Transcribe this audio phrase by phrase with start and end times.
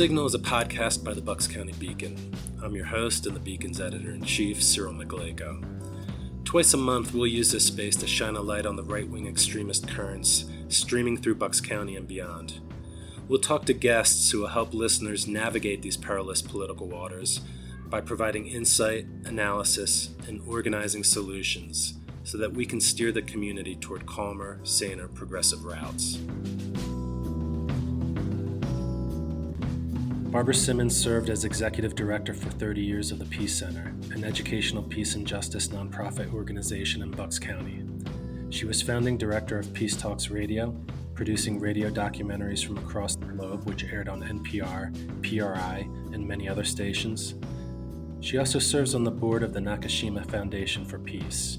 [0.00, 2.16] Signal is a podcast by the Bucks County Beacon.
[2.62, 5.62] I'm your host and the Beacon's editor in chief, Cyril Mychalejko.
[6.42, 9.26] Twice a month, we'll use this space to shine a light on the right wing
[9.26, 12.60] extremist currents streaming through Bucks County and beyond.
[13.28, 17.42] We'll talk to guests who will help listeners navigate these perilous political waters
[17.84, 21.92] by providing insight, analysis, and organizing solutions
[22.24, 26.18] so that we can steer the community toward calmer, saner, progressive routes.
[30.30, 34.84] Barbara Simmons served as executive director for 30 years of the Peace Center, an educational
[34.84, 37.82] peace and justice nonprofit organization in Bucks County.
[38.48, 40.72] She was founding director of Peace Talks Radio,
[41.14, 45.80] producing radio documentaries from across the globe, which aired on NPR, PRI,
[46.12, 47.34] and many other stations.
[48.20, 51.58] She also serves on the board of the Nakashima Foundation for Peace.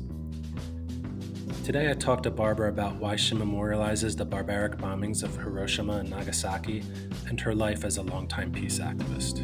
[1.63, 6.09] Today I talked to Barbara about why she memorializes the barbaric bombings of Hiroshima and
[6.09, 6.83] Nagasaki
[7.27, 9.41] and her life as a longtime peace activist.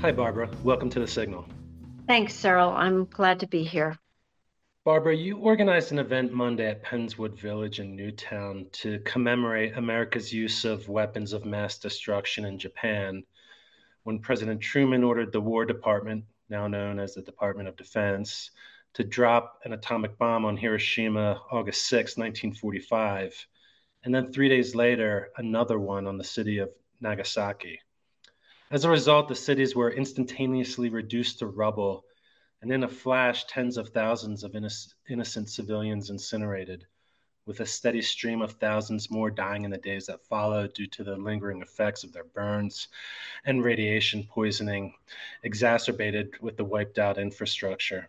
[0.00, 0.48] Hi, Barbara.
[0.64, 1.44] Welcome to The Signal.
[2.06, 2.70] Thanks, Cyril.
[2.70, 3.98] I'm glad to be here.
[4.86, 10.64] Barbara, you organized an event Monday at Pennswood Village in Newtown to commemorate America's use
[10.64, 13.22] of weapons of mass destruction in Japan
[14.04, 18.50] when President Truman ordered the War Department now known as the Department of Defense,
[18.92, 23.46] to drop an atomic bomb on Hiroshima August 6, 1945,
[24.04, 26.68] and then three days later, another one on the city of
[27.00, 27.80] Nagasaki.
[28.70, 32.04] As a result, the cities were instantaneously reduced to rubble,
[32.60, 36.86] and in a flash, tens of thousands of innocent civilians incinerated
[37.46, 41.04] with a steady stream of thousands more dying in the days that followed due to
[41.04, 42.88] the lingering effects of their burns
[43.44, 44.94] and radiation poisoning,
[45.42, 48.08] exacerbated with the wiped out infrastructure.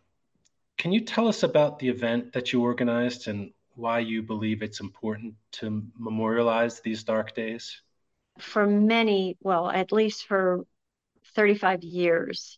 [0.77, 4.79] Can you tell us about the event that you organized and why you believe it's
[4.79, 7.81] important to memorialize these dark days?
[8.39, 10.65] For many, well, at least for
[11.35, 12.57] 35 years,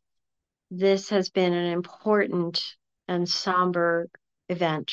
[0.72, 2.62] this has been an important
[3.08, 4.10] and somber
[4.50, 4.92] event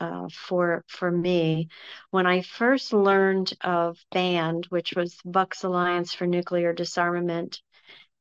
[0.00, 1.68] uh, for for me.
[2.10, 7.60] When I first learned of BAND, which was Bucks Alliance for Nuclear Disarmament,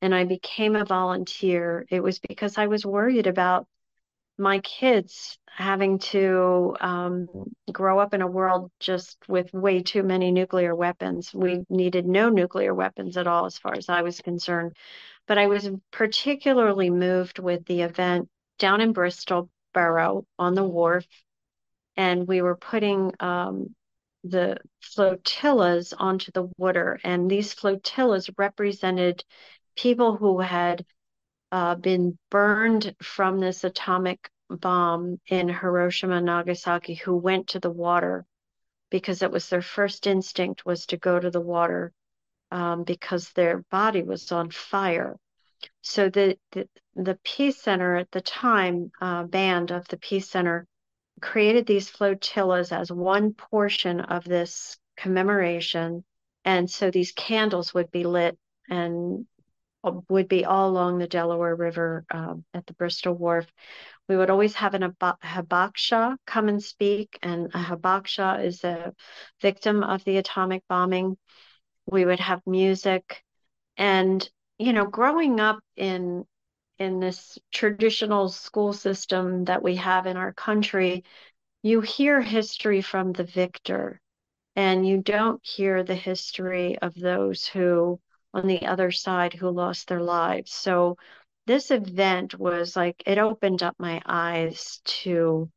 [0.01, 3.67] and I became a volunteer, it was because I was worried about
[4.37, 7.27] my kids having to um,
[7.71, 11.33] grow up in a world just with way too many nuclear weapons.
[11.33, 14.77] We needed no nuclear weapons at all, as far as I was concerned.
[15.27, 21.05] But I was particularly moved with the event down in Bristol Borough on the wharf
[21.99, 23.75] and we were putting um,
[24.23, 26.97] the flotillas onto the water.
[27.03, 29.25] And these flotillas represented
[29.75, 30.85] people who had
[31.51, 38.25] uh, been burned from this atomic bomb in Hiroshima Nagasaki who went to the water
[38.89, 41.91] because it was their first instinct was to go to the water
[42.49, 45.17] um, because their body was on fire.
[45.81, 50.65] So the, the, the Peace Center at the time, uh, band of the Peace Center,
[51.21, 56.03] created these flotillas as one portion of this commemoration.
[56.45, 58.37] And so these candles would be lit
[58.69, 59.25] and
[59.83, 63.47] would be all along the Delaware River um, at the Bristol Wharf.
[64.07, 68.93] We would always have an hibakusha come and speak, and a hibakusha is a
[69.41, 71.17] victim of the atomic bombing.
[71.85, 73.23] We would have music,
[73.77, 76.25] and you know, growing up in
[76.79, 81.03] in this traditional school system that we have in our country,
[81.61, 83.99] you hear history from the victor
[84.55, 87.99] and you don't hear the history of those who
[88.33, 90.51] on the other side who lost their lives.
[90.51, 90.97] So
[91.47, 95.49] this event was like it opened up my eyes to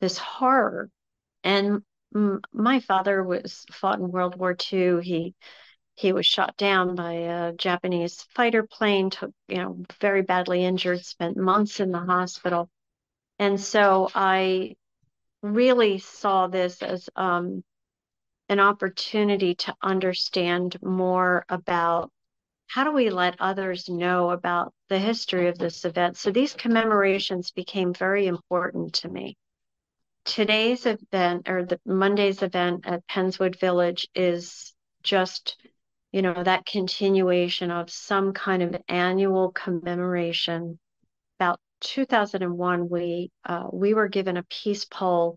[0.00, 0.90] this horror.
[1.42, 1.82] And
[2.52, 5.02] my father was fought in World War II.
[5.02, 5.34] He
[5.94, 11.04] he was shot down by a Japanese fighter plane, took, you know, very badly injured,
[11.04, 12.68] spent months in the hospital.
[13.38, 14.76] And so I
[15.42, 17.62] really saw this as um,
[18.48, 22.10] an opportunity to understand more about
[22.66, 26.16] how do we let others know about the history of this event.
[26.16, 29.36] So these commemorations became very important to me.
[30.24, 35.56] Today's event or the Monday's event at Pennswood Village is just
[36.14, 40.78] you know, that continuation of some kind of annual commemoration.
[41.40, 45.36] About 2001, we uh, we were given a peace pole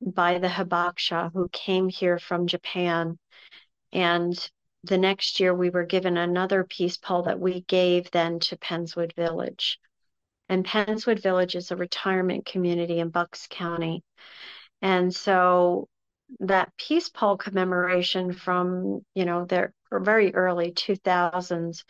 [0.00, 3.18] by the Hibakusha who came here from Japan,
[3.92, 4.50] and
[4.84, 9.12] the next year we were given another peace pole that we gave then to Pennswood
[9.14, 9.78] Village.
[10.48, 14.02] And Pennswood Village is a retirement community in Bucks County.
[14.80, 15.88] And so
[16.38, 21.84] that Peace Pole commemoration from, you know, their very early 2000s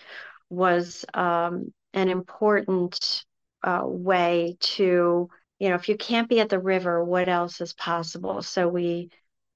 [0.49, 3.25] was um, an important
[3.63, 7.73] uh, way to, you know, if you can't be at the river, what else is
[7.75, 8.43] possible?
[8.43, 9.11] So we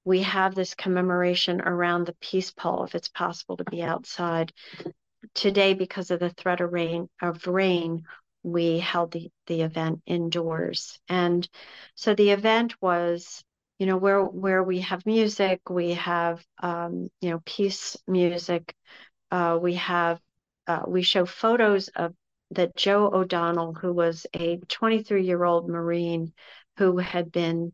[0.05, 4.53] we have this commemoration around the peace pole if it's possible to be outside.
[5.33, 8.03] Today, because of the threat of rain, of rain,
[8.43, 10.99] we held the, the event indoors.
[11.09, 11.49] And
[11.95, 13.43] so the event was,
[13.79, 18.73] you know, where where we have music, we have um, you know, peace music,
[19.31, 20.19] uh, we have
[20.67, 22.13] uh, we show photos of
[22.51, 26.33] that Joe O'Donnell, who was a 23 year old Marine
[26.77, 27.73] who had been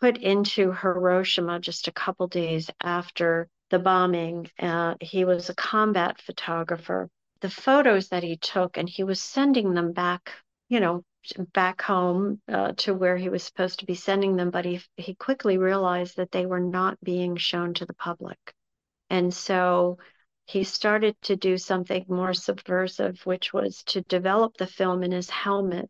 [0.00, 4.50] put into Hiroshima just a couple days after the bombing.
[4.58, 7.08] Uh, he was a combat photographer.
[7.40, 10.32] The photos that he took, and he was sending them back,
[10.68, 11.02] you know,
[11.52, 15.14] back home uh, to where he was supposed to be sending them, but he he
[15.14, 18.38] quickly realized that they were not being shown to the public,
[19.10, 19.98] and so
[20.46, 25.30] he started to do something more subversive, which was to develop the film in his
[25.30, 25.88] helmet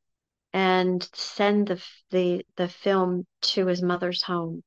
[0.53, 4.62] and send the the the film to his mother's home.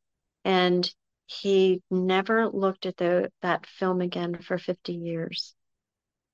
[0.46, 0.90] And
[1.28, 5.56] he never looked at the that film again for 50 years.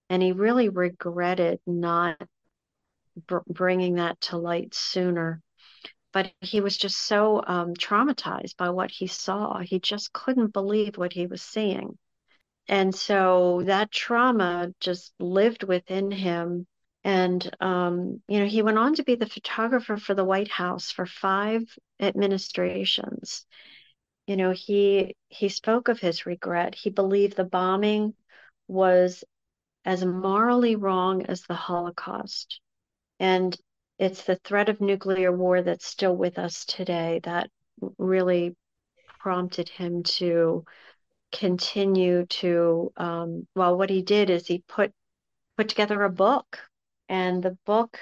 [0.10, 2.18] And he really regretted not
[3.28, 5.42] br- bringing that to light sooner
[6.12, 10.98] but he was just so um, traumatized by what he saw he just couldn't believe
[10.98, 11.98] what he was seeing
[12.68, 16.68] and so that trauma just lived within him
[17.04, 20.92] and, um, you know, he went on to be the photographer for the White House
[20.92, 21.64] for five
[22.00, 23.46] administrations.
[24.28, 26.76] You know, he he spoke of his regret.
[26.76, 28.14] He believed the bombing
[28.68, 29.24] was
[29.86, 32.60] as morally wrong as the Holocaust.
[33.20, 33.56] And
[33.98, 37.50] it's the threat of nuclear war that's still with us today that
[37.98, 38.56] really
[39.20, 40.64] prompted him to
[41.32, 44.92] continue to um, well what he did is he put
[45.58, 46.60] put together a book
[47.08, 48.00] and the book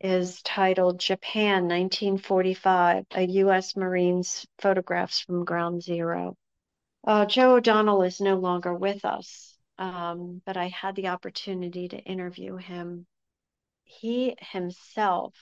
[0.00, 3.76] is titled Japan 1945 A U.S.
[3.76, 6.36] Marine's Photographs from Ground Zero.
[7.04, 11.98] Uh, Joe O'Donnell is no longer with us, um, but I had the opportunity to
[11.98, 13.06] interview him.
[13.88, 15.34] He himself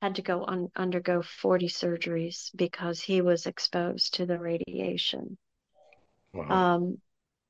[0.00, 5.36] had to go on, undergo 40 surgeries because he was exposed to the radiation.
[6.32, 6.76] Wow.
[6.76, 7.02] Um,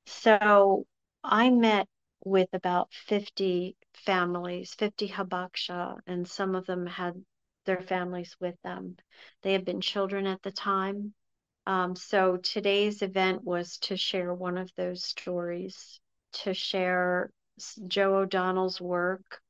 [0.07, 0.87] so
[1.23, 1.87] I met
[2.25, 7.25] with about 50 families, 50 hibakusha, and some of them had
[7.67, 8.97] their families with them.
[9.43, 11.15] They had been children at the time.
[11.67, 16.01] Um, so today's event was to share one of those stories,
[16.45, 17.31] to share
[17.87, 19.41] Joe O'Donnell's work.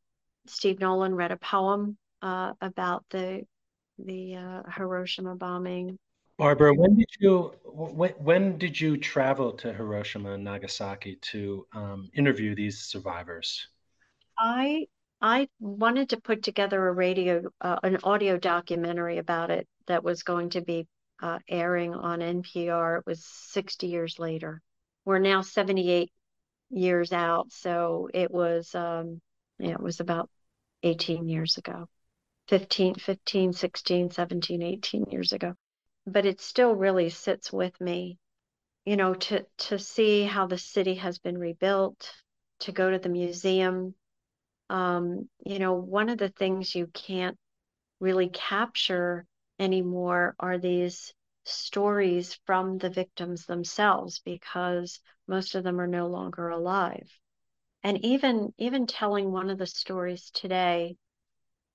[0.48, 3.46] Steve Nolan read a poem uh, about the
[3.98, 5.98] the uh, Hiroshima bombing.
[6.38, 12.10] Barbara, when did you when, when did you travel to Hiroshima and Nagasaki to um,
[12.14, 13.68] interview these survivors?
[14.38, 14.86] I
[15.20, 20.22] I wanted to put together a radio, uh, an audio documentary about it that was
[20.22, 20.86] going to be
[21.22, 22.98] uh, airing on NPR.
[22.98, 24.60] It was 60 years later.
[25.04, 26.12] We're now 78
[26.70, 29.20] years out, so it was, um,
[29.58, 30.28] yeah, it was about
[30.82, 31.88] 18 years ago,
[32.48, 35.54] 15, 15, 16, 17, 18 years ago.
[36.06, 38.18] But it still really sits with me,
[38.84, 42.12] you know, to to see how the city has been rebuilt,
[42.60, 43.94] to go to the museum
[44.68, 47.38] um, you know, one of the things you can't
[48.00, 49.26] really capture
[49.58, 51.14] anymore are these
[51.44, 57.08] stories from the victims themselves because most of them are no longer alive.
[57.86, 60.96] And even even telling one of the stories today,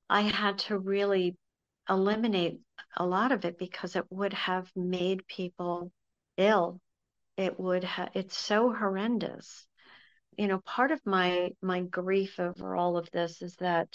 [0.10, 1.38] I had to really
[1.89, 2.60] eliminate
[2.98, 5.94] a lot of it because it would have made people
[6.36, 6.82] ill.
[7.38, 9.65] It would have it's so horrendous
[10.38, 13.88] you know part of my my grief over all of this is that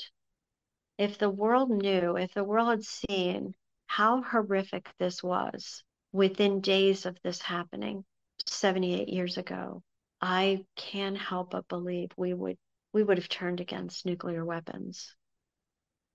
[0.98, 3.54] if the world knew if the world had seen
[3.86, 8.04] how horrific this was within days of this happening
[8.46, 9.82] 78 years ago
[10.28, 12.58] i can't help but believe we would
[12.92, 15.14] we would have turned against nuclear weapons.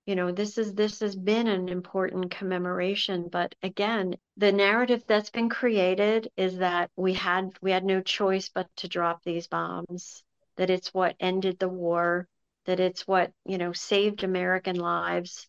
[0.05, 5.29] You know this is this has been an important commemoration but again the narrative that's
[5.29, 10.23] been created is that we had we had no choice but to drop these bombs
[10.57, 12.27] that it's what ended the war
[12.65, 15.47] that it's what you know saved american lives.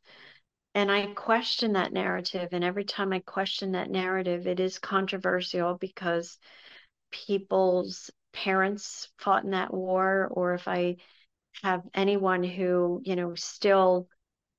[0.76, 5.74] And i question that narrative and every time i question that narrative it is controversial
[5.74, 6.38] because
[7.10, 10.96] people's parents fought in that war or if i
[11.62, 14.08] have anyone who you know still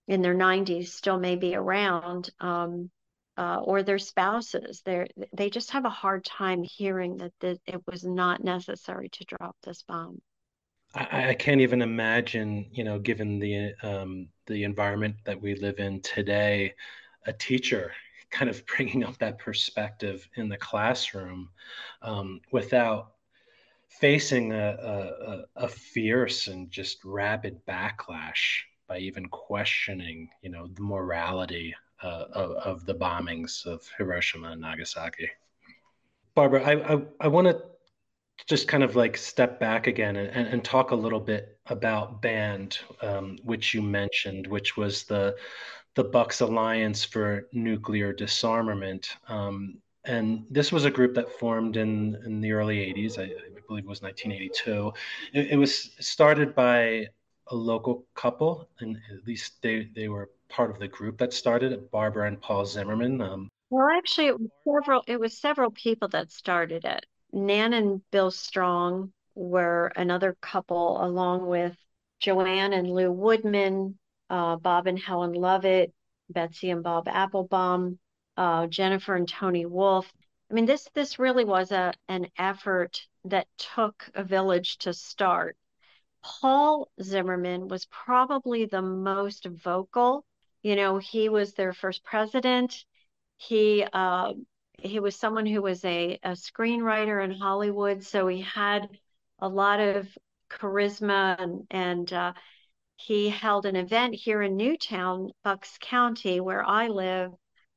[0.07, 2.89] in their 90s still may be around um,
[3.37, 4.81] uh, or their spouses.
[4.85, 9.25] They they just have a hard time hearing that this, it was not necessary to
[9.25, 10.21] drop this bomb.
[10.93, 15.79] I, I can't even imagine, you know, given the um, the environment that we live
[15.79, 16.73] in today,
[17.25, 17.91] a teacher
[18.29, 21.49] kind of bringing up that perspective in the classroom
[22.01, 23.12] um, without
[23.99, 24.77] facing a,
[25.57, 32.25] a, a, fierce and just rabid backlash by even questioning, you know, the morality uh,
[32.33, 35.29] of, of, the bombings of Hiroshima and Nagasaki.
[36.35, 37.61] Barbara, I, I, I want to
[38.47, 42.79] just kind of like step back again and, and talk a little bit about BAND,
[43.01, 45.35] um, which you mentioned, which was the
[45.95, 49.15] the Bucks Alliance for Nuclear Disarmament.
[49.27, 53.31] Um, and this was a group that formed in, in the early 80s, I,
[53.67, 54.93] believe it was 1982.
[55.33, 57.07] It, it, was started by
[57.47, 61.71] a local couple, and at least they, they were part of the group that started
[61.71, 63.21] it, Barbara and Paul Zimmerman.
[63.21, 65.03] Um, well, actually, it was several.
[65.07, 67.05] It was several people that started it.
[67.31, 71.75] Nan and Bill Strong were another couple, along with
[72.19, 73.97] Joanne and Lou Woodman,
[74.29, 75.93] uh, Bob and Helen Lovett,
[76.29, 77.97] Betsy and Bob Applebaum,
[78.37, 80.11] uh, Jennifer and Tony Wolf.
[80.53, 85.57] I mean, this this really was a an effort that took a village to start.
[86.21, 90.23] Paul Zimmerman was probably the most vocal.
[90.61, 92.85] You know, he was their first president.
[93.37, 94.33] He uh,
[94.77, 98.87] he was someone who was a, a screenwriter in Hollywood, so he had
[99.39, 100.07] a lot of
[100.51, 102.33] charisma and and uh,
[102.97, 107.31] he held an event here in Newtown, Bucks County, where I live,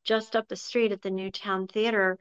[0.05, 2.19] just up the street at the Newtown Theater.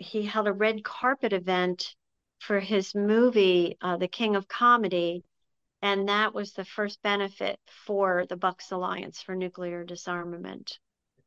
[0.00, 1.94] He held a red carpet event
[2.40, 5.22] for his movie, uh, The King of Comedy.
[5.82, 10.78] And that was the first benefit for the Bucks Alliance for Nuclear Disarmament.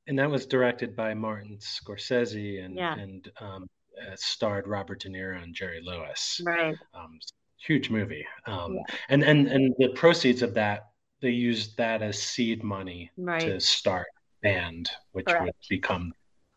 [0.07, 2.95] And that was directed by Martin Scorsese and, yeah.
[2.95, 3.67] and um,
[3.99, 6.41] uh, starred Robert De Niro and Jerry Lewis.
[6.43, 6.75] Right.
[6.93, 7.19] Um,
[7.57, 8.25] huge movie.
[8.45, 8.95] Um, yeah.
[9.09, 10.87] and, and, and the proceeds of that
[11.23, 13.39] they used that as seed money right.
[13.39, 14.07] to start
[14.43, 15.45] band, which Correct.
[15.45, 16.11] would become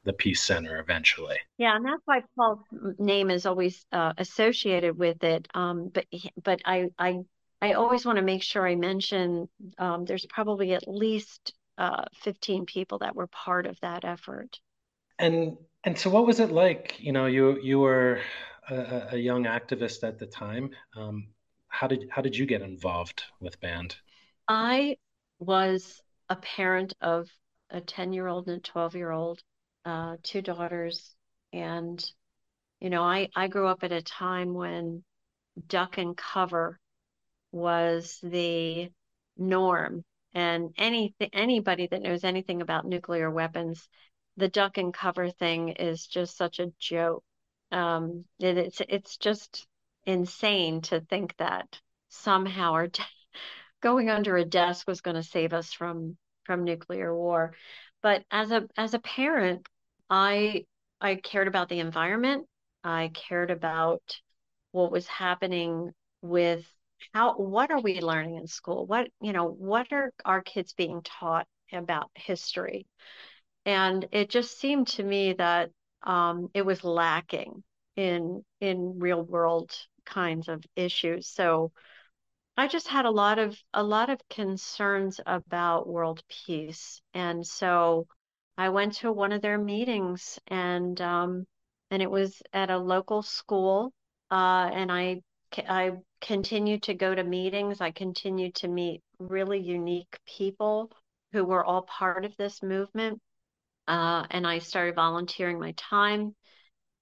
[0.07, 1.37] the Peace Center eventually.
[1.59, 2.65] Yeah, and that's why Paul's
[2.99, 5.49] name is always uh, associated with it.
[5.55, 6.07] Um, but
[6.43, 7.19] but I I
[7.61, 9.49] I always want to make sure I mention
[9.79, 14.59] um, there's probably at least uh, 15 people that were part of that effort.
[15.19, 16.97] And and so, what was it like?
[16.99, 18.21] You know, you you were
[18.71, 20.71] a, a young activist at the time.
[20.97, 21.29] Um,
[21.69, 23.97] how did how did you get involved with band?
[24.49, 24.97] I
[25.39, 27.29] was a parent of
[27.71, 29.43] a 10 year old and a 12 year old,
[29.87, 31.15] uh, two daughters.
[31.53, 32.05] And,
[32.81, 35.05] you know, I, I grew up at a time when
[35.69, 36.79] duck and cover
[37.53, 38.91] was the
[39.37, 40.05] norm.
[40.35, 43.89] And anything, anybody that knows anything about nuclear weapons,
[44.37, 47.25] the duck and cover thing is just such a joke.
[47.73, 49.67] Um, it, it's it's just
[50.05, 52.89] insane to think that somehow our
[53.81, 57.55] going under a desk was going to save us from from nuclear war.
[58.03, 59.67] But as a as a parent,
[60.11, 60.65] I
[61.01, 62.47] I cared about the environment.
[62.85, 64.03] I cared about
[64.73, 66.67] what was happening with
[67.13, 68.87] how what are we learning in school?
[68.87, 72.87] What you know, what are our kids being taught about history?
[73.67, 75.71] And it just seemed to me that
[76.03, 77.65] um, it was lacking
[77.97, 79.73] in in real world
[80.05, 81.29] kinds of issues.
[81.29, 81.73] So
[82.57, 88.07] I just had a lot of a lot of concerns about world peace, and so
[88.59, 91.47] I went to one of their meetings, and um,
[91.91, 93.93] and it was at a local school,
[94.31, 95.23] uh, and I
[95.59, 97.81] I continued to go to meetings.
[97.81, 100.91] I continued to meet really unique people
[101.33, 103.21] who were all part of this movement,
[103.89, 106.35] uh, and I started volunteering my time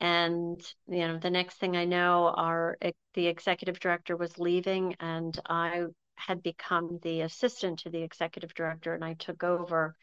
[0.01, 2.77] and you know the next thing i know our
[3.15, 5.85] the executive director was leaving and i
[6.17, 9.95] had become the assistant to the executive director and i took over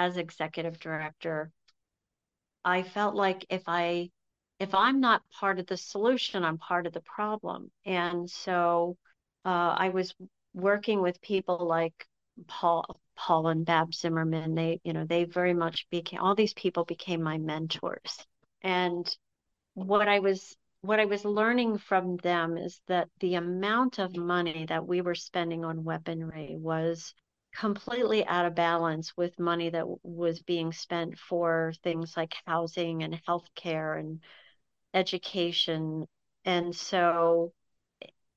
[0.00, 1.50] as executive director
[2.64, 4.08] i felt like if i
[4.58, 7.70] if i'm not part of the solution i'm part of the problem.
[7.84, 8.96] And so
[9.44, 10.14] uh, i was
[10.54, 12.06] working with people like
[12.46, 14.54] paul paul and bab zimmerman.
[14.54, 18.14] They you know they very much became all these people became my mentors.
[18.62, 19.04] And
[19.74, 24.66] what I was what I was learning from them is that the amount of money
[24.68, 27.14] that we were spending on weaponry was
[27.54, 33.20] completely out of balance with money that was being spent for things like housing and
[33.26, 34.20] healthcare and
[34.94, 36.06] education.
[36.44, 37.52] And so,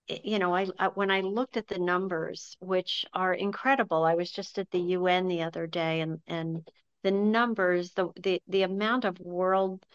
[0.07, 4.31] you know, I, I when I looked at the numbers, which are incredible, I was
[4.31, 6.67] just at the UN the other day, and and
[7.03, 9.85] the numbers, the the, the amount of world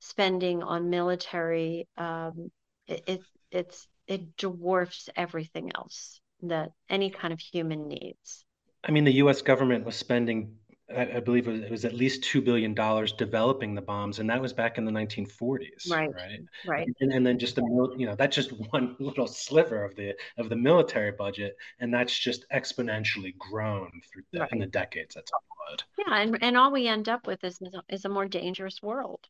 [0.00, 2.50] spending on military, um,
[2.86, 8.44] it, it it's it dwarfs everything else that any kind of human needs.
[8.86, 9.40] I mean, the U.S.
[9.42, 10.56] government was spending,
[10.94, 14.18] I, I believe it was, it was, at least two billion dollars developing the bombs,
[14.18, 15.90] and that was back in the 1940s.
[15.90, 16.10] Right.
[16.12, 16.40] Right.
[16.66, 16.88] Right.
[17.00, 20.48] And, and then just the, you know, that's just one little sliver of the of
[20.48, 24.52] the military budget, and that's just exponentially grown through the, right.
[24.52, 25.82] in the decades that's followed.
[25.98, 29.20] Yeah, and and all we end up with is is a more dangerous world,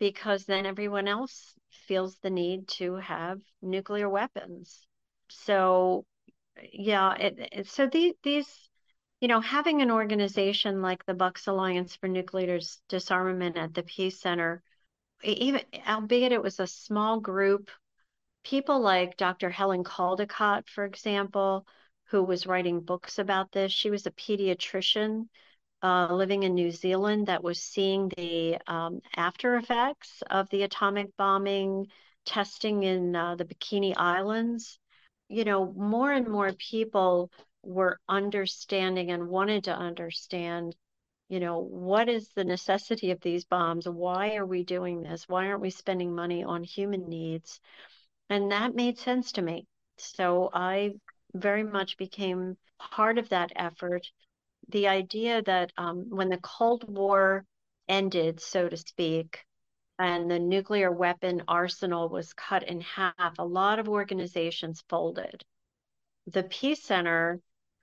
[0.00, 1.54] because then everyone else
[1.86, 4.86] feels the need to have nuclear weapons.
[5.28, 6.04] So,
[6.72, 8.69] yeah, it, it, so these these
[9.20, 12.58] you know, having an organization like the Bucks Alliance for Nuclear
[12.88, 14.62] Disarmament at the Peace Center,
[15.22, 17.70] even albeit it was a small group,
[18.44, 19.50] people like Dr.
[19.50, 21.66] Helen Caldicott, for example,
[22.06, 25.28] who was writing books about this, she was a pediatrician
[25.82, 31.16] uh, living in New Zealand that was seeing the um, after effects of the atomic
[31.16, 31.86] bombing
[32.24, 34.78] testing in uh, the Bikini Islands.
[35.28, 37.30] You know, more and more people
[37.62, 40.74] were understanding and wanted to understand
[41.28, 43.88] you know what is the necessity of these bombs?
[43.88, 45.28] Why are we doing this?
[45.28, 47.60] Why aren't we spending money on human needs?
[48.28, 49.66] And that made sense to me.
[49.96, 50.92] So i
[51.34, 54.06] very much became part of that effort.
[54.70, 57.44] The idea that um, when the cold war
[57.88, 59.44] ended so to speak
[59.98, 65.44] and the nuclear weapon arsenal was cut in half a lot of organizations folded.
[66.26, 67.40] The peace center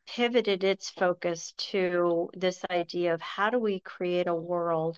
[0.08, 4.98] pivoted its focus to this idea of how do we create a world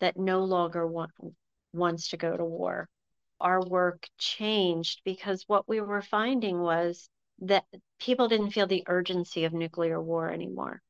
[0.00, 1.10] that no longer want,
[1.72, 2.88] wants to go to war.
[3.40, 7.08] Our work changed because what we were finding was
[7.40, 7.64] that
[7.98, 10.80] people didn't feel the urgency of nuclear war anymore.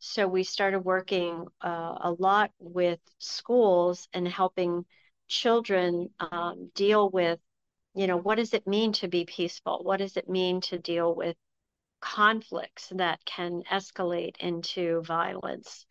[0.00, 4.84] So we started working uh, a lot with schools and helping
[5.26, 7.40] children um, deal with,
[7.94, 9.80] you know, what does it mean to be peaceful?
[9.82, 11.36] What does it mean to deal with
[12.00, 15.86] conflicts that can escalate into violence.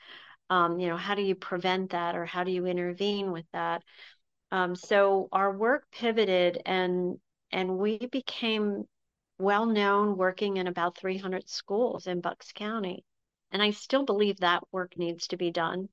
[0.50, 3.84] Um, you know, how do you prevent that or how do you intervene with that?
[4.52, 7.20] Um, so our work pivoted and
[7.52, 8.86] and we became
[9.40, 13.04] well known working in about 300 schools in Bucks County.
[13.52, 15.90] And I still believe that work needs to be done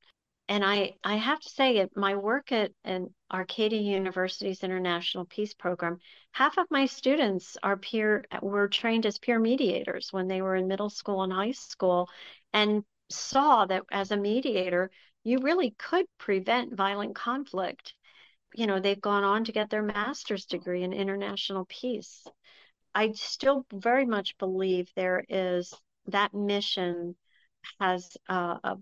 [0.48, 3.02] and I, I have to say it my work at, at
[3.32, 5.98] Arcadia University's International Peace Program,
[6.32, 10.68] half of my students are peer were trained as peer mediators when they were in
[10.68, 12.08] middle school and high school
[12.52, 14.90] and saw that as a mediator,
[15.22, 17.94] you really could prevent violent conflict.
[18.54, 22.26] You know, they've gone on to get their master's degree in international peace.
[22.94, 25.74] I still very much believe there is
[26.06, 27.16] that mission
[27.80, 28.76] has a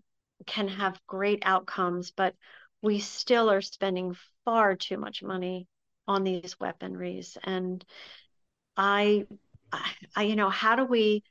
[0.47, 2.35] can have great outcomes, but
[2.83, 5.67] we still are spending far too much money
[6.09, 7.37] on these weaponries.
[7.43, 7.85] And
[8.77, 9.27] I,
[10.17, 11.23] I, you know, how do we,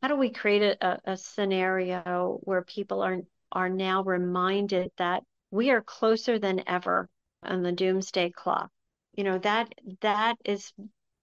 [0.00, 3.18] how do we create a, a scenario where people are
[3.54, 7.08] are now reminded that we are closer than ever
[7.42, 8.70] on the doomsday clock?
[9.14, 10.72] You know that that is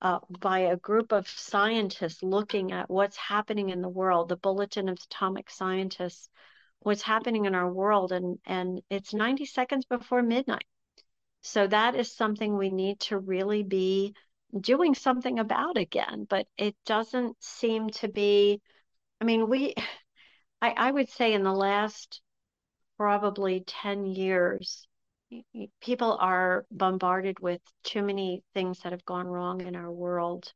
[0.02, 4.30] uh, by a group of scientists looking at what's happening in the world.
[4.30, 6.30] The Bulletin of Atomic Scientists
[6.82, 10.66] what's happening in our world and and it's 90 seconds before midnight.
[11.42, 14.14] So that is something we need to really be
[14.58, 18.62] doing something about again but it doesn't seem to be
[19.22, 19.74] i mean we
[20.62, 22.22] i, I would say in the last
[22.98, 24.88] probably 10 years
[25.82, 30.52] people are bombarded with too many things that have gone wrong in our world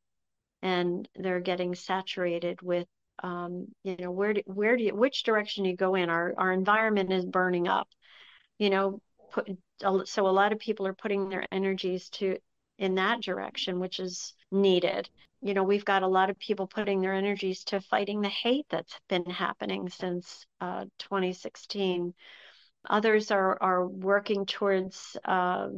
[0.64, 2.88] and they're getting saturated with
[3.21, 6.10] um, you know where do, where do you which direction you go in?
[6.10, 7.88] Our our environment is burning up
[8.58, 9.47] you know put,
[10.06, 12.38] so a lot of people are putting their energies to
[12.78, 15.10] in that direction which is needed.
[15.41, 18.65] You know we've got a lot of people putting their energies to fighting the hate
[18.69, 22.13] that's been happening since uh, 2016
[22.89, 25.69] others are are working towards uh,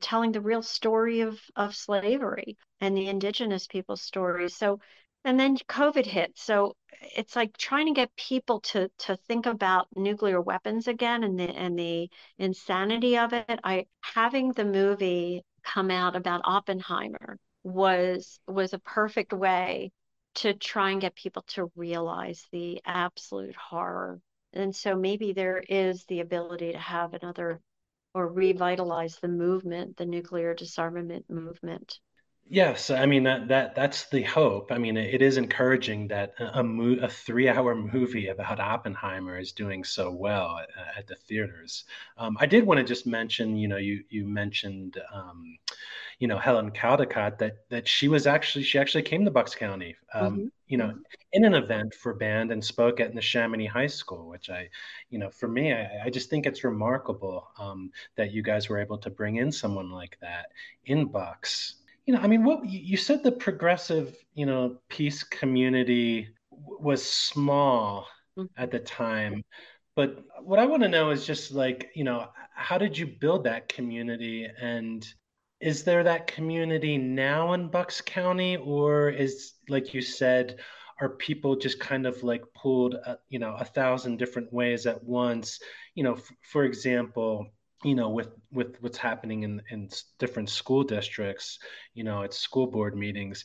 [0.00, 4.80] telling the real story of of slavery and the indigenous people's stories so
[5.28, 9.88] and then covid hit so it's like trying to get people to to think about
[9.96, 13.60] nuclear weapons again and the and the insanity of it.
[13.64, 19.92] I having the movie come out about oppenheimer was was a perfect way
[20.36, 24.20] to try and get people to realize the absolute horror.
[24.52, 27.60] And so maybe there is the ability to have another
[28.14, 32.00] or revitalize the movement the nuclear disarmament movement
[32.50, 34.72] Yes, I mean that that that's the hope.
[34.72, 39.52] I mean, it, is encouraging that a, a, mo- a three-hour movie about Oppenheimer is
[39.52, 41.84] doing so well at, at the theaters.
[42.16, 45.58] Um, I did want to just mention, you know, you you mentioned, um,
[46.20, 49.96] you know, Helen Caldicott that that she was actually she actually came to Bucks County,
[50.14, 50.92] um, hmm you know,
[51.32, 54.70] in an event for band and spoke at the Neshaminy High School, which I,
[55.10, 58.78] you know, for me, I, I just think it's remarkable um, that you guys were
[58.80, 60.46] able to bring in someone like that
[60.86, 61.74] in Bucks
[62.08, 68.06] you know, I mean, what you said the progressive, you know, peace community was small
[68.56, 69.44] at the time,
[69.94, 73.44] but what I want to know is just like, you know, how did you build
[73.44, 75.06] that community and
[75.60, 80.60] is there that community now in Bucks County or is like you said,
[81.02, 85.04] are people just kind of like pulled, uh, you know, a thousand different ways at
[85.04, 85.60] once?
[85.94, 87.48] You know, f- for example,
[87.84, 89.88] you know with with what's happening in in
[90.18, 91.58] different school districts
[91.94, 93.44] you know at school board meetings.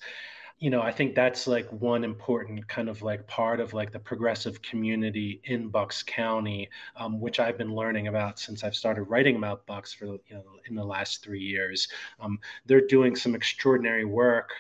[0.59, 3.99] You know i think that's like one important kind of like part of like the
[3.99, 9.35] progressive community in bucks county um, which i've been learning about since i've started writing
[9.35, 11.89] about bucks for you know in the last three years.
[12.19, 14.51] Um, they're doing some extraordinary work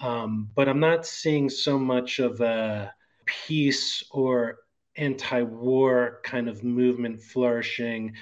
[0.00, 2.92] um, but i'm not seeing so much of a
[3.24, 4.58] peace or
[4.96, 8.14] anti-war kind of movement flourishing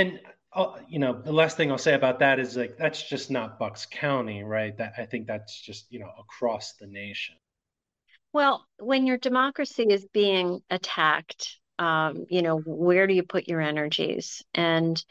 [0.00, 0.20] and
[0.52, 3.58] uh, you know, the last thing I'll say about that is like that's just not
[3.58, 4.76] Bucks County, right?
[4.76, 7.36] That I think that's just you know across the nation.
[8.32, 13.60] Well, when your democracy is being attacked, um, you know, where do you put your
[13.60, 14.42] energies?
[14.54, 15.02] And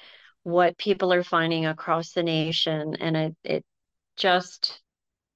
[0.44, 3.66] what people are finding across the nation, and it, it
[4.18, 4.82] just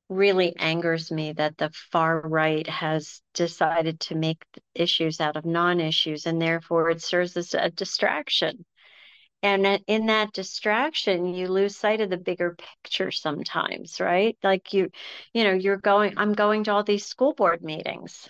[0.10, 4.44] really angers me that the far right has decided to make
[4.76, 8.66] issues out of non-issues, and therefore it serves as a distraction
[9.44, 14.38] and in that distraction you lose sight of the bigger picture sometimes right?
[14.44, 14.90] Like you
[15.34, 18.30] you know you're going i'm going to all these school board meetings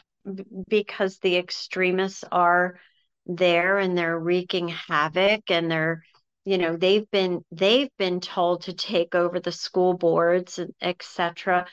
[0.67, 2.79] because the extremists are
[3.25, 6.03] there and they're wreaking havoc and they're
[6.45, 11.65] you know they've been they've been told to take over the school boards etc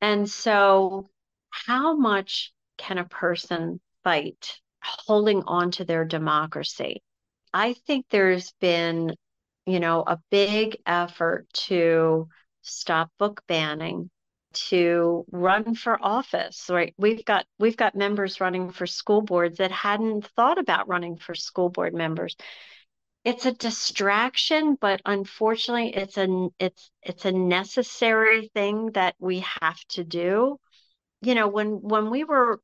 [0.00, 1.08] and so
[1.50, 7.02] how much can a person fight holding on to their democracy
[7.52, 9.14] I think there's been,
[9.66, 12.28] you know, a big effort to
[12.62, 14.10] stop book banning,
[14.54, 16.94] to run for office, right?
[16.96, 21.34] We've got we've got members running for school boards that hadn't thought about running for
[21.34, 22.36] school board members.
[23.24, 29.78] It's a distraction, but unfortunately it's a it's it's a necessary thing that we have
[29.90, 30.58] to do.
[31.20, 32.60] You know, when when we were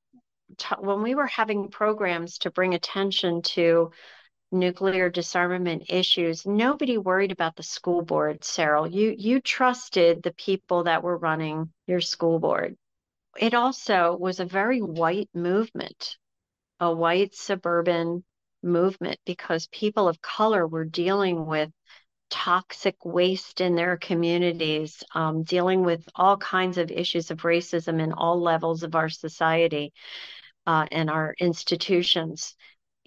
[0.79, 3.93] when we were having programs to bring attention to
[4.51, 8.87] nuclear disarmament issues, nobody worried about the school board, Cyril.
[8.87, 12.77] You you trusted the people that were running your school board.
[13.39, 16.17] It also was a very white movement,
[16.81, 18.25] a white suburban
[18.63, 21.71] movement because people of color were dealing with
[22.31, 28.13] toxic waste in their communities, um, dealing with all kinds of issues of racism in
[28.13, 29.93] all levels of our society
[30.67, 32.55] uh, and our institutions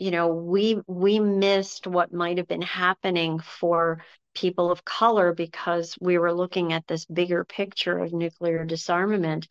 [0.01, 5.95] you know we we missed what might have been happening for people of color because
[6.01, 9.47] we were looking at this bigger picture of nuclear disarmament.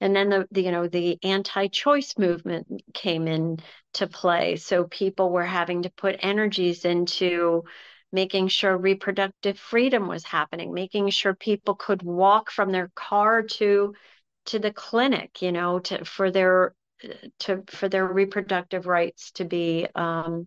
[0.00, 4.56] And then the, the you know the anti-choice movement came into play.
[4.56, 7.64] So people were having to put energies into
[8.12, 13.94] making sure reproductive freedom was happening making sure people could walk from their car to
[14.46, 16.74] to the clinic you know to for their
[17.40, 20.46] to for their reproductive rights to be um,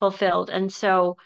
[0.00, 0.50] fulfilled.
[0.50, 1.16] And so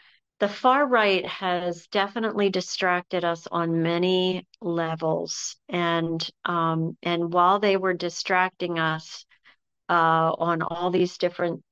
[0.41, 5.57] the far right has definitely distracted us on many levels.
[5.69, 9.27] And um, and while they were distracting us
[9.89, 11.63] uh, on all these different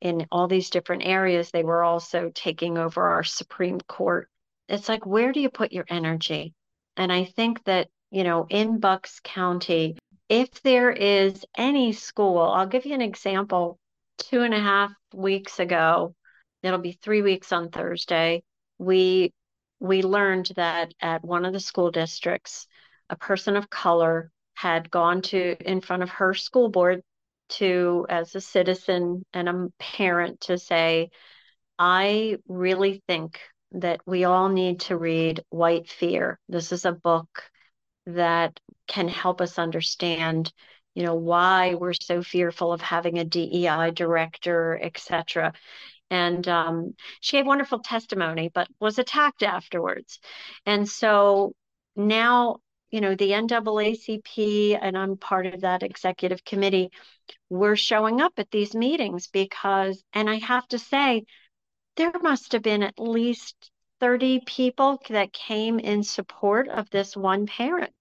[0.00, 4.28] in all these different areas, they were also taking over our Supreme Court.
[4.68, 6.54] It's like, where do you put your energy?
[6.96, 9.96] And I think that, you know, in Bucks County,
[10.28, 13.78] if there is any school, I'll give you an example.
[14.18, 16.14] Two and a half weeks ago,
[16.62, 18.42] it'll be three weeks on Thursday,
[18.78, 19.32] we
[19.78, 22.66] we learned that at one of the school districts,
[23.10, 27.02] a person of color had gone to in front of her school board
[27.48, 31.10] to as a citizen and a parent to say,
[31.78, 33.38] I really think
[33.72, 36.40] that we all need to read White Fear.
[36.48, 37.28] This is a book
[38.06, 40.52] that can help us understand
[40.94, 45.52] you know why we're so fearful of having a DEI director, etc.
[46.10, 50.20] And um, she had wonderful testimony, but was attacked afterwards.
[50.64, 51.54] And so
[51.96, 52.58] now
[52.90, 56.90] you know, the NAACP, and I'm part of that executive committee,
[57.50, 61.24] we're showing up at these meetings because, and I have to say,
[61.96, 67.46] there must have been at least 30 people that came in support of this one
[67.46, 67.92] parent.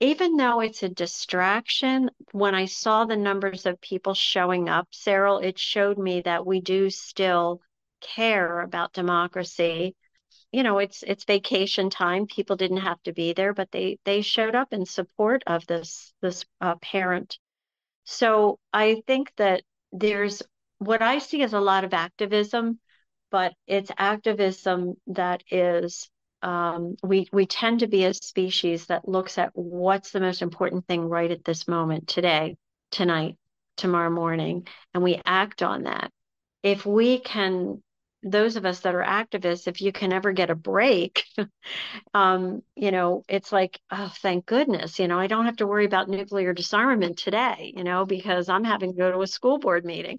[0.00, 5.38] Even though it's a distraction, when I saw the numbers of people showing up, Cyril,
[5.38, 7.60] it showed me that we do still
[8.00, 9.94] care about democracy.
[10.52, 12.26] You know, it's it's vacation time.
[12.26, 16.12] People didn't have to be there, but they they showed up in support of this
[16.22, 17.38] this uh, parent.
[18.04, 20.42] So I think that there's
[20.78, 22.80] what I see as a lot of activism
[23.30, 26.10] but it's activism that is
[26.42, 30.86] um, we we tend to be a species that looks at what's the most important
[30.86, 32.56] thing right at this moment today
[32.90, 33.36] tonight
[33.76, 36.10] tomorrow morning and we act on that.
[36.62, 37.82] If we can
[38.22, 41.24] those of us that are activists if you can ever get a break
[42.14, 45.86] um, you know it's like oh thank goodness you know i don't have to worry
[45.86, 49.84] about nuclear disarmament today you know because i'm having to go to a school board
[49.84, 50.18] meeting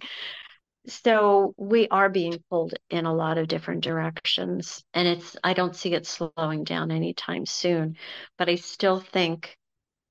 [0.88, 5.76] so we are being pulled in a lot of different directions and it's i don't
[5.76, 7.96] see it slowing down anytime soon
[8.38, 9.58] but i still think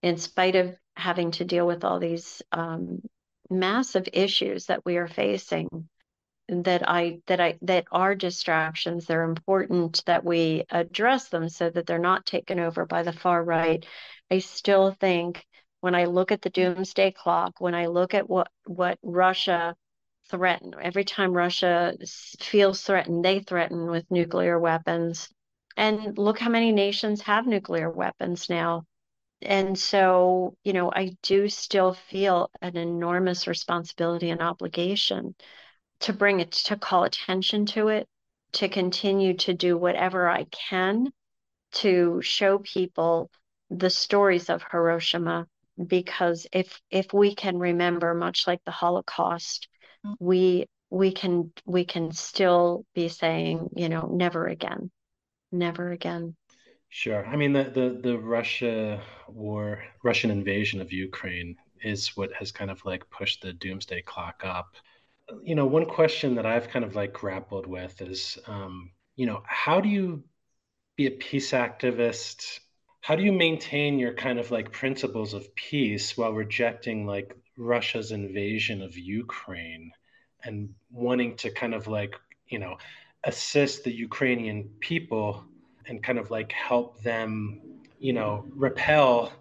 [0.03, 3.01] in spite of having to deal with all these um,
[3.49, 5.89] massive issues that we are facing
[6.49, 11.87] that i that i that are distractions they're important that we address them so that
[11.87, 13.87] they're not taken over by the far right.
[14.31, 15.45] I still think
[15.81, 19.75] when i look at the doomsday clock when i look at what what russia
[20.31, 20.77] threatened.
[20.81, 21.97] Every time Russia
[22.41, 25.29] feels threatened, they threaten with nuclear weapons.
[25.77, 28.85] And look how many nations have nuclear weapons now.
[29.43, 35.35] And so, you know, I do still feel an enormous responsibility and obligation
[36.01, 38.09] to bring it, to call attention to it,
[38.53, 41.13] to continue to do whatever I can
[41.73, 43.31] to show people
[43.71, 45.47] the stories of Hiroshima
[45.87, 49.69] because if if we can remember much like the holocaust
[50.19, 54.91] we we can we can still be saying you know never again
[55.53, 56.37] never again.
[56.89, 57.25] Sure.
[57.27, 62.71] I mean the the, the russia war russian invasion of ukraine is what has kind
[62.71, 64.75] of like pushed the doomsday clock up.
[65.43, 69.43] You know one question that i've kind of like grappled with is um, you know
[69.47, 70.25] how do you
[70.97, 72.61] be a peace activist?
[73.01, 78.13] How do you maintain your kind of like principles of peace while rejecting like Russia's
[78.13, 79.93] invasion of Ukraine
[80.45, 82.15] and wanting to kind of like,
[82.49, 82.77] you know,
[83.25, 85.45] assist the Ukrainian people
[85.87, 87.61] and kind of like help them,
[87.99, 89.33] you know, repel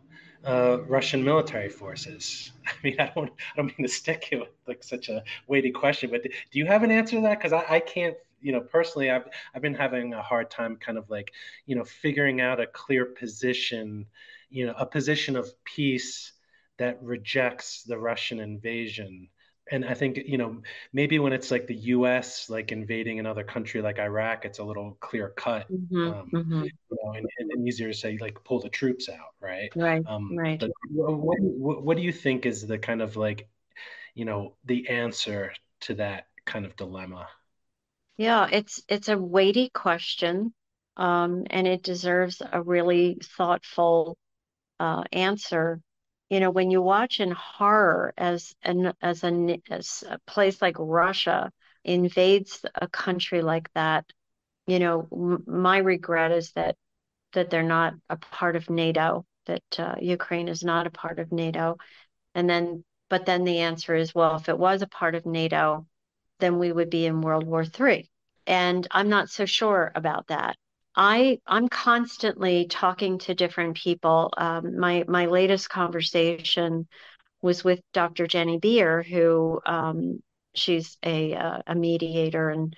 [0.45, 2.51] uh, Russian military forces?
[2.67, 5.71] I mean, I don't, I don't mean to stick you with like such a weighty
[5.71, 7.39] question, but do you have an answer to that?
[7.39, 10.97] Because I, I can't, you know, personally, I've, I've been having a hard time kind
[10.97, 11.31] of like,
[11.65, 14.05] you know, figuring out a clear position,
[14.49, 16.33] you know, a position of peace
[16.79, 19.29] that rejects the Russian invasion.
[19.71, 20.61] And I think, you know,
[20.91, 24.97] maybe when it's like the US like invading another country like Iraq, it's a little
[24.99, 25.71] clear cut.
[25.71, 26.63] Mm-hmm, um, mm-hmm.
[26.63, 29.69] You know, and, and, easier to say like pull the troops out, right?
[29.75, 30.03] Right.
[30.07, 30.61] Um, right.
[30.89, 33.47] What, what, what do you think is the kind of like,
[34.15, 37.27] you know, the answer to that kind of dilemma?
[38.17, 40.53] Yeah, it's it's a weighty question,
[40.97, 44.17] um, and it deserves a really thoughtful
[44.77, 45.79] uh, answer
[46.29, 50.75] you know when you watch in horror as an as a, as a place like
[50.79, 51.51] russia
[51.83, 54.05] invades a country like that
[54.67, 56.75] you know m- my regret is that
[57.33, 61.31] that they're not a part of nato that uh, ukraine is not a part of
[61.31, 61.77] nato.
[62.35, 65.85] And then but then the answer is well if it was a part of nato
[66.39, 68.09] then we would be in world war three.
[68.47, 70.57] And i'm not so sure about that
[71.01, 74.33] I I'm constantly talking to different people.
[74.35, 76.89] Um, my my latest conversation
[77.41, 78.27] was with Dr.
[78.27, 80.21] Jenny Beer, who um,
[80.53, 82.75] she's a uh, a mediator, and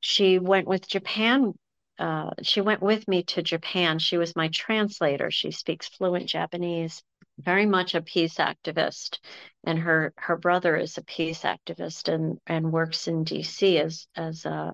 [0.00, 1.54] she went with Japan.
[1.96, 4.00] Uh, she went with me to Japan.
[4.00, 5.30] She was my translator.
[5.30, 7.04] She speaks fluent Japanese.
[7.38, 9.20] Very much a peace activist,
[9.62, 13.78] and her her brother is a peace activist and and works in D.C.
[13.78, 14.72] as as a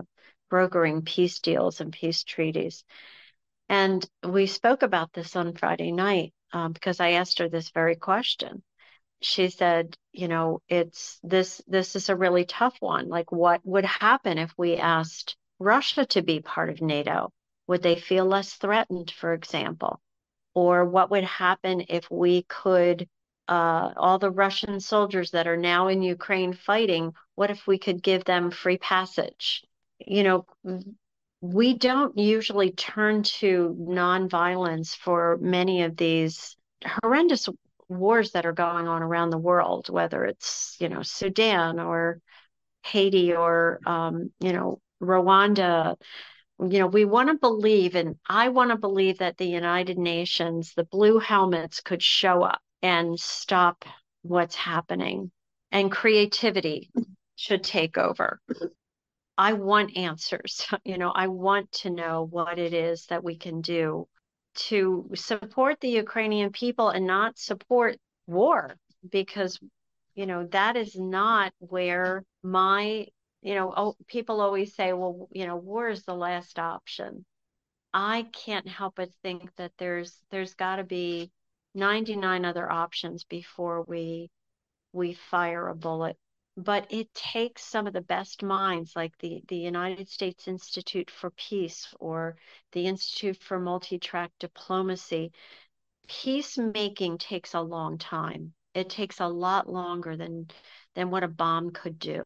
[0.51, 2.85] brokering peace deals and peace treaties.
[3.71, 7.97] And we spoke about this on Friday night um, because I asked her this very
[7.97, 8.63] question.
[9.23, 13.09] She said, you know, it's this this is a really tough one.
[13.09, 17.31] Like what would happen if we asked Russia to be part of NATO?
[17.69, 20.01] Would they feel less threatened, for example?
[20.55, 23.09] Or what would happen if we could
[23.51, 28.01] uh, all the Russian soldiers that are now in Ukraine fighting, what if we could
[28.01, 29.65] give them free passage?
[30.07, 30.47] You know,
[31.41, 36.57] we don't usually turn to nonviolence for many of these
[37.03, 37.49] horrendous
[37.89, 42.21] wars that are going on around the world, whether it's, you know, Sudan or
[42.85, 45.97] Haiti or, um, you know, Rwanda.
[46.61, 50.75] You know, we want to believe, and I want to believe that the United Nations,
[50.77, 53.85] the blue helmets could show up and stop
[54.23, 55.31] what's happening,
[55.73, 56.91] and creativity
[57.37, 58.41] should take over.
[59.41, 60.67] I want answers.
[60.85, 64.07] You know, I want to know what it is that we can do
[64.69, 68.77] to support the Ukrainian people and not support war
[69.11, 69.59] because,
[70.15, 73.07] you know, that is not where my,
[73.41, 77.25] you know, oh, people always say, well, you know, war is the last option.
[77.95, 81.31] I can't help but think that there's there's got to be
[81.75, 84.31] 99 other options before we
[84.93, 86.19] we fire a bullet
[86.65, 91.31] but it takes some of the best minds like the, the United States Institute for
[91.31, 92.37] Peace or
[92.73, 95.33] the Institute for Multi-Track Diplomacy.
[96.07, 98.53] Peacemaking takes a long time.
[98.75, 100.49] It takes a lot longer than
[100.95, 102.23] than what a bomb could do,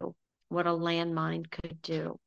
[0.48, 2.18] what a landmine could do.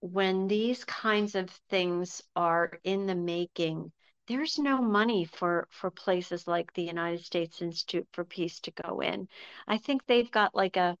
[0.00, 3.92] When these kinds of things are in the making,
[4.26, 9.00] there's no money for for places like the United States Institute for Peace to go
[9.00, 9.28] in.
[9.68, 10.96] I think they've got like a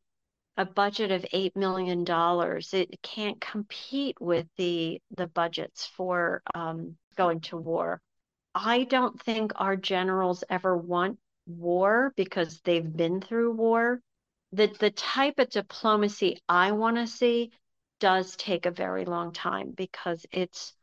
[0.56, 6.96] a budget of eight million dollars, it can't compete with the the budgets for um,
[7.16, 8.00] going to war.
[8.54, 14.00] I don't think our generals ever want war because they've been through war.
[14.52, 17.52] The the type of diplomacy I want to see
[18.00, 20.74] does take a very long time because it's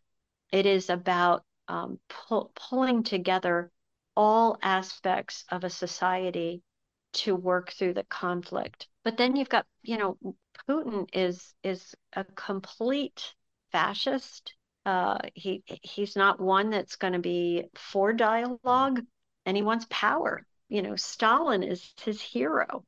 [0.52, 3.72] it is about um, pull, pulling together
[4.16, 6.62] all aspects of a society
[7.14, 8.88] to work through the conflict.
[9.04, 10.18] But then you've got, you know,
[10.68, 13.36] Putin is is a complete
[13.72, 14.56] fascist.
[14.86, 19.02] Uh, he he's not one that's going to be for dialogue,
[19.46, 20.46] and he wants power.
[20.70, 22.86] You know, Stalin is his hero,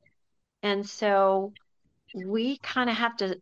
[0.63, 1.53] and so
[2.13, 3.41] we kind of have to.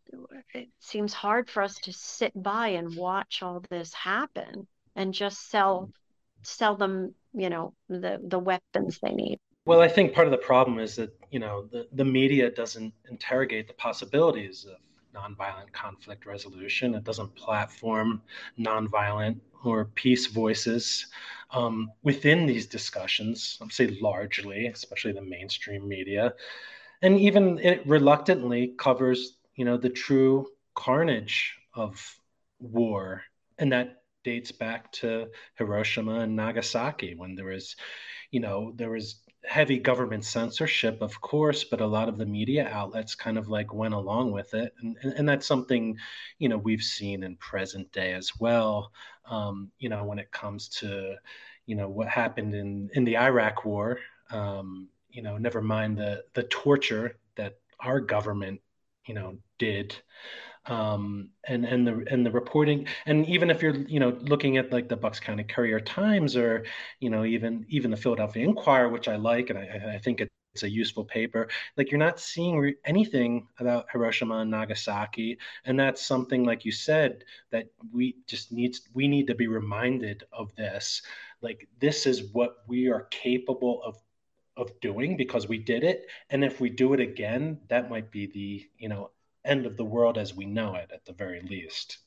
[0.53, 5.49] It seems hard for us to sit by and watch all this happen and just
[5.49, 5.91] sell
[6.43, 9.39] sell them, you know, the the weapons they need.
[9.65, 12.93] Well, I think part of the problem is that you know the, the media doesn't
[13.09, 14.77] interrogate the possibilities of
[15.15, 16.95] nonviolent conflict resolution.
[16.95, 18.21] It doesn't platform
[18.59, 21.07] nonviolent or peace voices
[21.51, 23.57] um, within these discussions.
[23.61, 26.33] I'd say largely, especially the mainstream media,
[27.01, 32.17] and even it reluctantly covers you know the true carnage of
[32.59, 33.23] war,
[33.57, 37.75] and that dates back to Hiroshima and Nagasaki when there was,
[38.31, 42.67] you know, there was heavy government censorship, of course, but a lot of the media
[42.69, 45.97] outlets kind of like went along with it, and and, and that's something,
[46.39, 48.91] you know, we've seen in present day as well.
[49.29, 51.15] Um, you know, when it comes to,
[51.65, 53.99] you know, what happened in in the Iraq War.
[54.31, 58.61] Um, you know, never mind the the torture that our government,
[59.05, 59.95] you know, did
[60.65, 64.71] um, and and the and the reporting and even if you're you know looking at
[64.71, 66.65] like the Bucks County Courier Times or
[66.99, 70.63] you know even even the Philadelphia Inquirer, which I like and I, I think it's
[70.63, 71.49] a useful paper.
[71.77, 76.71] Like you're not seeing re- anything about Hiroshima and Nagasaki, and that's something like you
[76.71, 81.01] said that we just needs we need to be reminded of this.
[81.41, 83.97] Like this is what we are capable of
[84.55, 88.27] of doing because we did it and if we do it again that might be
[88.27, 89.09] the you know
[89.45, 91.99] end of the world as we know it at the very least.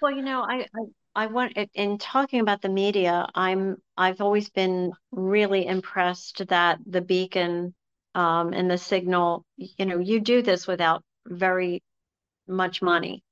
[0.00, 0.66] Well you know i
[1.14, 6.78] i, I want in talking about the media i'm i've always been really impressed that
[6.84, 7.74] the beacon
[8.14, 11.82] um, and the signal you know you do this without very
[12.46, 13.22] much money.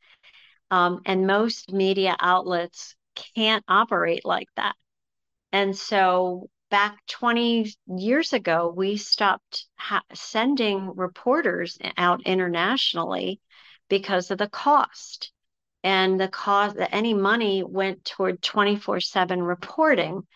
[0.71, 2.95] Um, and most media outlets
[3.35, 4.75] can't operate like that.
[5.53, 13.41] And so back 20 years ago, we stopped ha- sending reporters out internationally
[13.93, 15.31] because of the cost.
[15.85, 20.27] And the cost, any money went toward 24 7 reporting.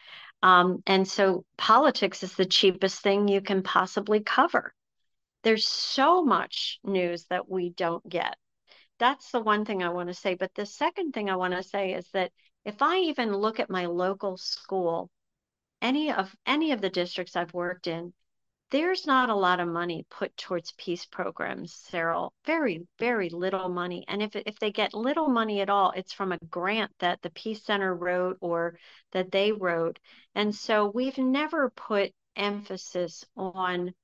[0.42, 4.74] Um, and so politics is the cheapest thing you can possibly cover.
[5.42, 8.36] There's so much news that we don't get.
[8.98, 10.34] That's the one thing I want to say.
[10.34, 12.32] But the second thing I want to say is that
[12.66, 15.08] if I even look at my local school,
[15.80, 18.12] any of any of the districts I've worked in,
[18.70, 22.32] there's not a lot of money put towards peace programs, Cyril.
[22.44, 24.04] Very, very little money.
[24.08, 27.30] And if if they get little money at all, it's from a grant that the
[27.30, 28.78] Peace Center wrote or
[29.12, 29.98] that they wrote.
[30.34, 33.94] And so we've never put emphasis on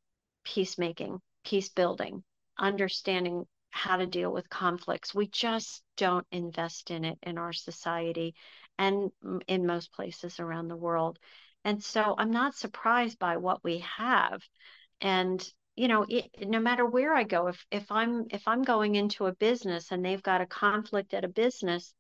[0.45, 2.23] peacemaking, peace building,
[2.59, 5.15] understanding how to deal with conflicts.
[5.15, 8.35] We just don't invest in it in our society
[8.79, 9.11] and
[9.49, 11.19] in most places around the world.
[11.65, 14.43] And so I'm not surprised by what we have.
[15.01, 15.43] And
[15.75, 19.27] you know, it, no matter where I go, if if I'm if I'm going into
[19.27, 21.95] a business and they've got a conflict at a business,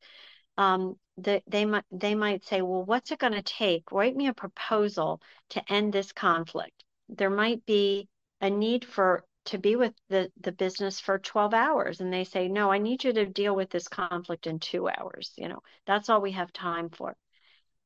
[0.59, 3.91] um, the, they might they might say, well, what's it going to take?
[3.93, 6.85] Write me a proposal to end this conflict.
[7.09, 8.09] There might be
[8.41, 12.47] a need for to be with the the business for 12 hours and they say
[12.49, 16.09] no i need you to deal with this conflict in 2 hours you know that's
[16.09, 17.17] all we have time for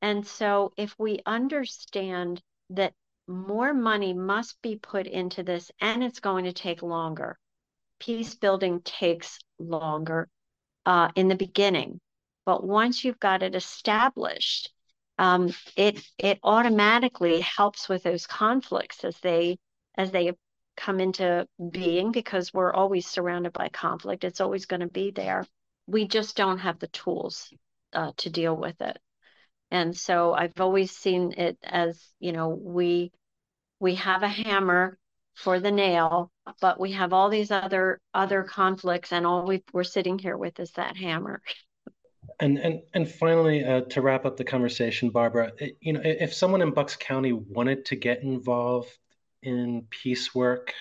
[0.01, 2.93] and so if we understand that
[3.27, 7.37] more money must be put into this and it's going to take longer
[7.99, 10.27] peace building takes longer
[10.85, 11.99] uh, in the beginning
[12.47, 14.71] but once you've got it established,
[15.17, 19.57] um, it it automatically helps with those conflicts as they
[19.97, 20.31] as they
[20.77, 24.23] come into being because we're always surrounded by conflict.
[24.23, 25.45] It's always going to be there.
[25.87, 27.51] We just don't have the tools
[27.91, 28.97] uh, to deal with it.
[29.71, 33.11] And so I've always seen it as you know we
[33.79, 34.97] we have a hammer
[35.35, 39.83] for the nail, but we have all these other other conflicts, and all we, we're
[39.83, 41.41] sitting here with is that hammer.
[42.39, 46.61] And and and finally, uh, to wrap up the conversation, Barbara, you know, if someone
[46.61, 48.89] in Bucks County wanted to get involved
[49.43, 50.73] in peace work,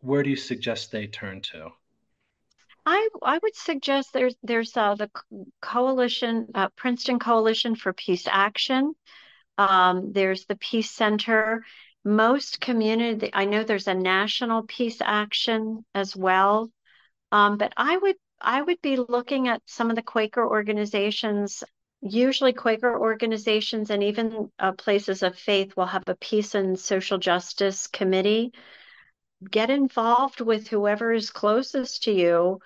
[0.00, 1.70] where do you suggest they turn to?
[2.90, 5.10] I I would suggest there's there's uh, the
[5.60, 8.94] coalition uh, Princeton Coalition for Peace Action.
[9.58, 11.64] Um, there's the Peace Center.
[12.04, 16.70] Most community, I know there's a national peace action as well.
[17.30, 21.62] Um, but I would I would be looking at some of the Quaker organizations.
[22.00, 27.18] Usually, Quaker organizations and even uh, places of faith will have a peace and social
[27.18, 28.52] justice committee.
[29.50, 32.60] Get involved with whoever is closest to you.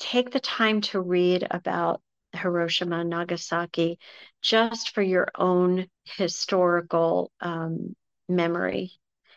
[0.00, 2.00] Take the time to read about
[2.32, 3.98] Hiroshima and Nagasaki
[4.42, 7.94] just for your own historical um,
[8.28, 8.92] memory.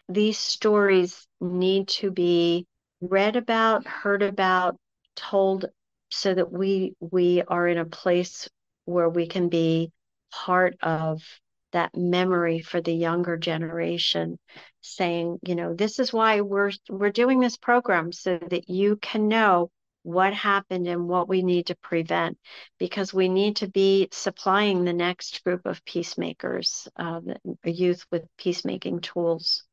[0.09, 2.65] These stories need to be
[3.01, 4.77] read about, heard about,
[5.15, 5.65] told
[6.09, 8.47] so that we we are in a place
[8.85, 9.91] where we can be
[10.31, 11.21] part of
[11.71, 14.37] that memory for the younger generation
[14.81, 19.27] saying you know this is why we're we're doing this program so that you can
[19.27, 19.69] know
[20.03, 22.37] what happened and what we need to prevent
[22.77, 27.21] because we need to be supplying the next group of peacemakers uh,
[27.63, 29.63] youth with peacemaking tools